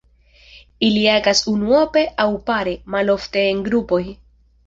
[0.87, 4.03] Ili agas unuope aŭ pare, malofte en grupoj.